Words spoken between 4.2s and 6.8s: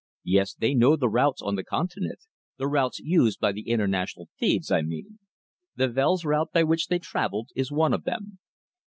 thieves, I mean. The Wels route by